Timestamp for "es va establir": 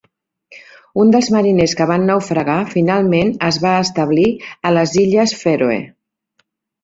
3.49-4.25